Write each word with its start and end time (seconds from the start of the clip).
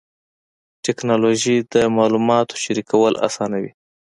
ټکنالوجي 0.85 1.57
د 1.73 1.75
معلوماتو 1.95 2.55
شریکول 2.63 3.13
اسانوي. 3.27 3.71